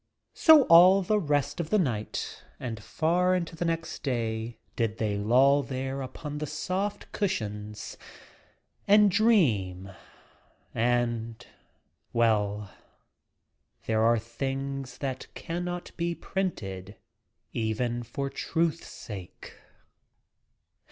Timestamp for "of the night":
1.59-2.43